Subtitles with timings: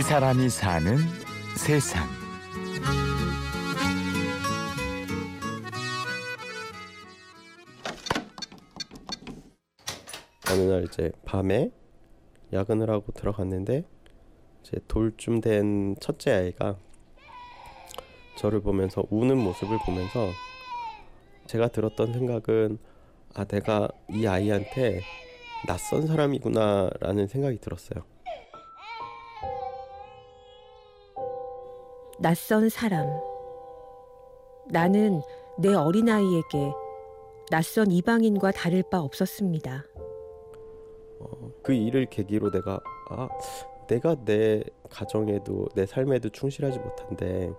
[0.00, 0.96] 이 사람이 사는
[1.58, 2.08] 세상.
[10.50, 11.70] 어느 날 이제 밤에
[12.50, 13.84] 야근을 하고 들어갔는데
[14.62, 16.78] 이제 돌쯤 된 첫째 아이가
[18.38, 20.30] 저를 보면서 우는 모습을 보면서
[21.46, 22.78] 제가 들었던 생각은
[23.34, 25.02] 아 내가 이 아이한테
[25.66, 28.02] 낯선 사람이구나라는 생각이 들었어요.
[32.22, 33.08] 낯선 사람.
[34.68, 35.22] 나는
[35.58, 36.70] 내 어린아이에게
[37.50, 39.86] 낯선 이방인과 다를 바 없었습니다.
[41.20, 43.26] 어, 그 일을 계기로 내가 아
[43.88, 47.50] 내가 내 가정에도 내 삶에도 충실하지 못한데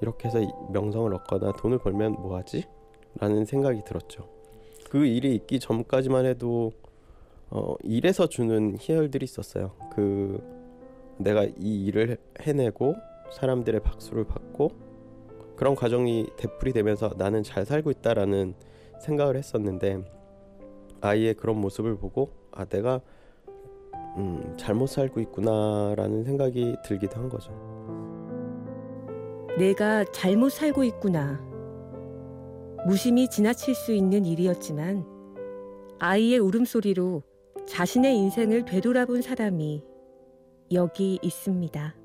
[0.00, 0.40] 이렇게 해서
[0.72, 2.64] 명성을 얻거나 돈을 벌면 뭐하지?
[3.20, 4.28] 라는 생각이 들었죠.
[4.90, 6.72] 그 일이 있기 전까지만 해도
[7.50, 9.70] 어, 일에서 주는 희열들이 있었어요.
[9.94, 10.42] 그
[11.18, 12.96] 내가 이 일을 해내고
[13.32, 14.70] 사람들의 박수를 받고
[15.56, 18.54] 그런 과정이 되풀이 되면서 나는 잘 살고 있다라는
[19.00, 20.04] 생각을 했었는데
[21.00, 23.00] 아이의 그런 모습을 보고 아 내가
[24.16, 27.52] 음, 잘못 살고 있구나라는 생각이 들기도 한 거죠.
[29.58, 31.40] 내가 잘못 살고 있구나.
[32.86, 35.06] 무심히 지나칠 수 있는 일이었지만
[35.98, 37.22] 아이의 울음소리로
[37.66, 39.84] 자신의 인생을 되돌아본 사람이
[40.72, 42.01] 여기 있습니다.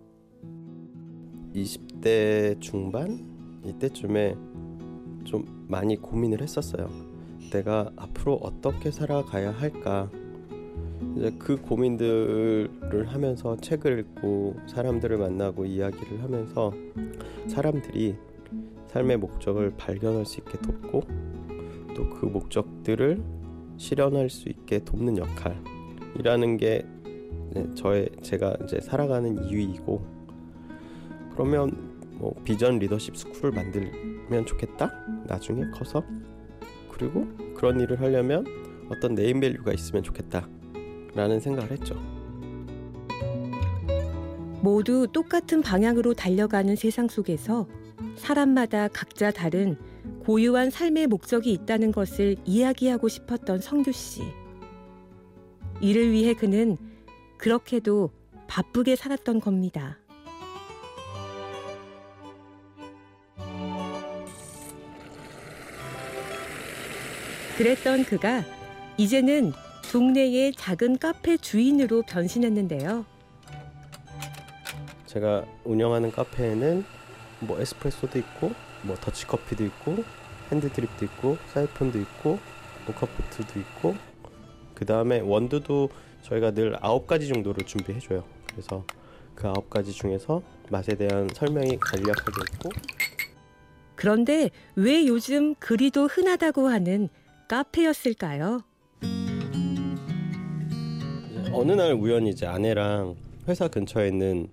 [1.57, 3.25] 20대 중반
[3.65, 4.35] 이때쯤에
[5.23, 6.89] 좀 많이 고민을 했었어요.
[7.51, 10.09] 내가 앞으로 어떻게 살아가야 할까?
[11.15, 16.71] 이제 그 고민들을 하면서 책을 읽고 사람들을 만나고 이야기를 하면서
[17.47, 18.15] 사람들이
[18.87, 21.01] 삶의 목적을 발견할 수 있게 돕고
[21.95, 23.21] 또 그 목적들을
[23.77, 26.85] 실현할 수 있게 돕는 역할이라는 게
[27.75, 30.16] 저의 제가 이제 살아가는 이유이고
[31.37, 31.69] 그러면
[32.13, 34.91] 뭐 비전 리더십 스쿨을 만들면 좋겠다
[35.27, 36.03] 나중에 커서
[36.91, 38.43] 그리고 그런 일을 하려면
[38.89, 40.49] 어떤 네임밸류가 있으면 좋겠다
[41.13, 41.95] 라는 생각을 했죠.
[44.61, 47.67] 모두 똑같은 방향으로 달려가는 세상 속에서
[48.15, 49.77] 사람마다 각자 다른
[50.25, 54.23] 고유한 삶의 목적이 있다는 것을 이야기하고 싶었던 성규 씨.
[55.81, 56.77] 이를 위해 그는
[57.37, 58.09] 그렇게도
[58.47, 59.99] 바쁘게 살았던 겁니다.
[67.57, 68.43] 그랬던 그가
[68.97, 69.51] 이제는
[69.91, 73.03] 동네의 작은 카페 주인으로 변신했는데요.
[75.07, 76.85] 제가 운영하는 카페에는
[77.39, 78.51] 뭐 에스프레소도 있고
[78.83, 80.03] 뭐 더치커피도 있고
[80.51, 82.37] 핸드드립도 있고 사이폰도 있고
[82.85, 83.95] 모카포트도 있고
[84.75, 85.89] 그 다음에 원두도
[86.21, 88.23] 저희가 늘 아홉 가지 정도를 준비해줘요.
[88.51, 88.85] 그래서
[89.33, 92.69] 그 아홉 가지 중에서 맛에 대한 설명이 간략하게 있고
[93.95, 97.09] 그런데 왜 요즘 그리도 흔하다고 하는
[97.47, 98.61] 카페였을까요?
[101.53, 103.15] 어느 날 우연히 이제 아내랑
[103.47, 104.49] 회사 근처에 있는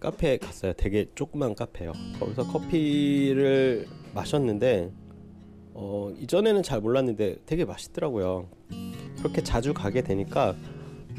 [0.00, 0.72] 카페에 갔어요.
[0.74, 1.92] 되게 조그만 카페요.
[2.20, 4.92] 거기서 커피를 마셨는데
[5.74, 8.48] 어, 이전에는 잘 몰랐는데 되게 맛있더라고요.
[9.18, 10.54] 그렇게 자주 가게 되니까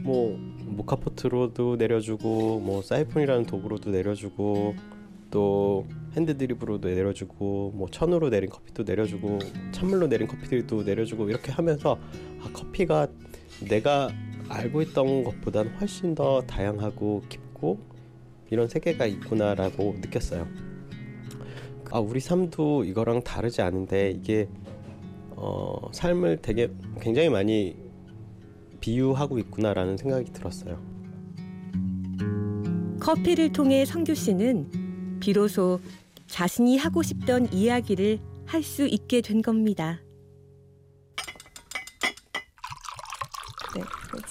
[0.03, 4.75] 뭐 모카포트로도 내려주고 뭐 사이폰이라는 도구로도 내려주고
[5.31, 9.39] 또 핸드드립으로도 내려주고 뭐 천으로 내린 커피도 내려주고
[9.71, 11.99] 찬물로 내린 커피들도 내려주고 이렇게 하면서
[12.41, 13.07] 아 커피가
[13.67, 14.09] 내가
[14.47, 17.79] 알고 있던 것보다는 훨씬 더 다양하고 깊고
[18.49, 20.47] 이런 세계가 있구나라고 느꼈어요.
[21.91, 24.47] 아 우리 삶도 이거랑 다르지 않은데 이게
[25.31, 26.69] 어, 삶을 되게
[26.99, 27.75] 굉장히 많이
[28.79, 30.79] 비유하고 있구나라는 생각이 들었어요.
[32.99, 34.69] 커피를 통해 성규 씨는
[35.19, 35.79] 비로소
[36.27, 39.99] 자신이 하고 싶던 이야기를 할 수 있게 된 겁니다.
[43.75, 43.81] 네,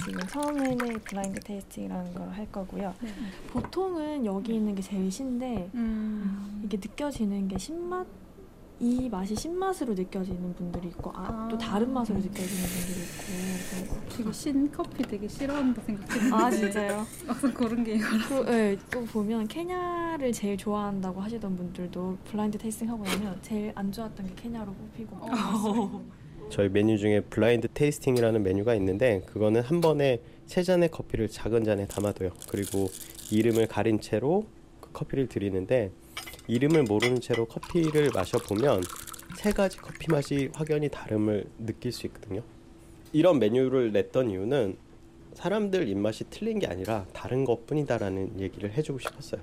[0.04, 2.94] 지금 처음에는 블라인드 테이스팅이라는 걸 할 거고요.
[3.00, 3.12] 네.
[3.52, 6.60] 보통은 여기 있는 게 제일 신데 음.
[6.64, 8.06] 이게 느껴지는 게 신맛
[8.80, 11.48] 이 맛이 신맛으로 느껴지는 분들이 있고 아, 아.
[11.50, 17.06] 또 다른 맛으로 느껴지는 분들이 있고 되게 신 커피 되게 싫어한다 생각했는데 아 진짜요?
[17.26, 22.88] 막상 고른 게 이거라서 또, 네, 또 보면 케냐를 제일 좋아한다고 하시던 분들도 블라인드 테이스팅
[22.88, 26.04] 하고 나면 제일 안 좋았던 게 케냐로 뽑히고 어.
[26.50, 31.86] 저희 메뉴 중에 블라인드 테이스팅이라는 메뉴가 있는데 그거는 한 번에 세 잔의 커피를 작은 잔에
[31.86, 32.30] 담아둬요.
[32.48, 32.88] 그리고
[33.30, 34.46] 이름을 가린 채로
[34.80, 35.90] 그 커피를 드리는데
[36.48, 38.82] 이름을 모르는 채로 커피를 마셔보면
[39.36, 42.42] 세 가지 커피 맛이 확연히 다름을 느낄 수 있거든요.
[43.12, 44.78] 이런 메뉴를 냈던 이유는
[45.34, 49.42] 사람들 입맛이 틀린 게 아니라 다른 것 뿐이다라는 얘기를 해주고 싶었어요.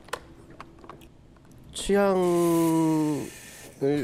[1.73, 3.27] 취향을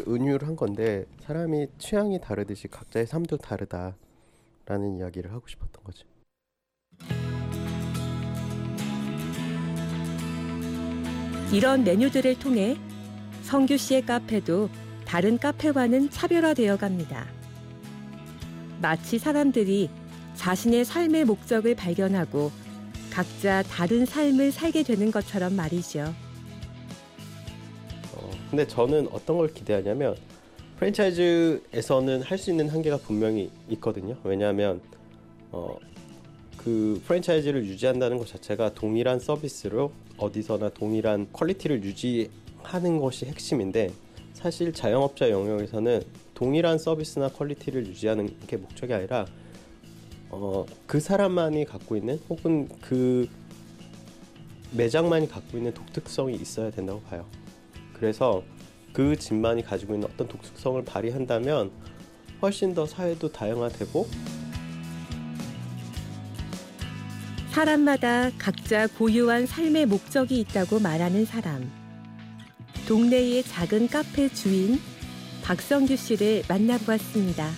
[0.08, 6.04] 은유를 한 건데 사람이 취향이 다르듯이 각자의 삶도 다르다라는 이야기를 하고 싶었던 거지.
[11.52, 12.78] 이런 메뉴들을 통해
[13.44, 14.70] 성규 씨의 카페도
[15.06, 17.28] 다른 카페와는 차별화되어 갑니다.
[18.82, 19.90] 마치 사람들이
[20.36, 22.52] 자신의 삶의 목적을 발견하고
[23.12, 26.14] 각자 다른 삶을 살게 되는 것처럼 말이죠.
[28.14, 30.16] 어, 근데 저는 어떤 걸 기대하냐면
[30.78, 34.16] 프랜차이즈에서는 할 수 있는 한계가 분명히 있거든요.
[34.24, 34.82] 왜냐하면
[35.52, 35.78] 어,
[36.58, 42.30] 그 프랜차이즈를 유지한다는 것 자체가 동일한 서비스로 어디서나 동일한 퀄리티를 유지
[42.64, 43.92] 하는 것이 핵심인데
[44.34, 46.02] 사실 자영업자 영역에서는
[46.34, 49.26] 동일한 서비스나 퀄리티를 유지하는 게 목적이 아니라
[50.30, 53.30] 어, 그 사람만이 갖고 있는 혹은 그
[54.72, 57.26] 매장만이 갖고 있는 독특성이 있어야 된다고 봐요.
[57.94, 58.42] 그래서
[58.94, 61.72] 그 집만이 가지고 있는 어떤 독특성을 발휘한다면
[62.42, 64.08] 훨씬 더 사회도 다양화되고
[67.52, 71.81] 사람마다 각자 고유한 삶의 목적이 있다고 말하는 사람.
[72.92, 74.78] 동네의 작은 카페 주인
[75.46, 77.50] 박성규 씨를 만나보았습니다.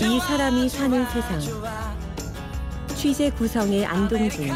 [0.00, 1.40] 이 사람이 사는 세상.
[2.96, 4.48] 취재 구성의 안동준,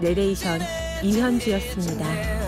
[0.00, 0.58] 내레이션
[1.02, 2.39] 이현주였습니다.